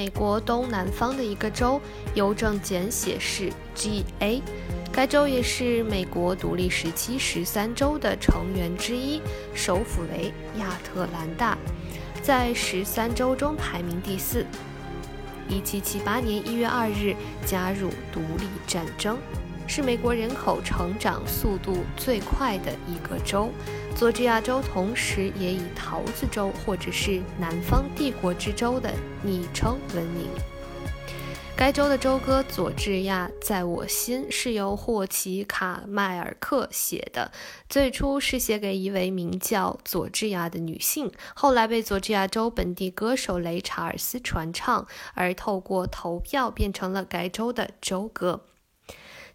[0.00, 1.78] 美国东南方的一个州，
[2.14, 4.40] 邮政简写是 G.A。
[4.90, 9.20] 该州也是美国独立时期十三州的成员之一，
[9.52, 11.58] 首府为亚特兰大，
[12.22, 14.46] 在十三州中排名第四。
[15.50, 17.14] 一七七八年一月二日
[17.44, 19.18] 加入独立战争。
[19.66, 23.50] 是美国人口成长速度最快的一个州，
[23.96, 28.90] 佐治亚州同时也以“桃子州”或者是“南方帝国之州”的
[29.22, 30.26] 昵称闻名。
[31.54, 37.30] 该州的州歌《佐治亚在我心》是由霍奇卡迈尔克写的，
[37.68, 48.46] 最初是写给一位名叫佐治亚的女性，后来被佐治亚州本地歌手雷查尔斯传唱，而透过投票变成了该州的州歌。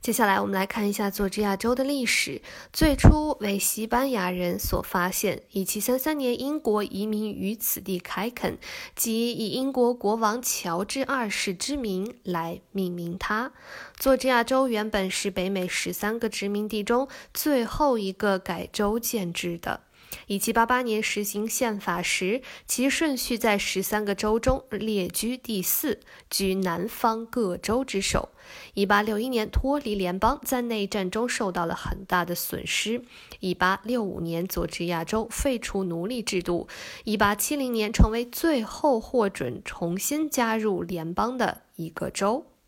[0.01, 2.41] 接下来，我们来看一下佐治亚州的历史。
[2.71, 5.41] 最初为西班牙人所发现。
[5.53, 8.57] 1733年，英国移民于此地开垦，
[8.95, 13.51] 即以英国国王乔治二世之名来命名它。
[13.97, 19.81] 佐治亚州原本是北美十三个殖民地中最后一个改州建制的。
[20.27, 25.99] 一七八八年实行宪法时，其顺序在十三个州中列居第四，
[26.29, 28.29] 居南方各州之首。
[28.75, 33.03] 一八六一年脱离联邦，在内战中受到了很大的损失。
[33.39, 36.67] 一八六五年，佐治亚州废除奴隶制度。
[37.03, 42.45] 一八七零年，成为最后获准重新加入联邦的一个州。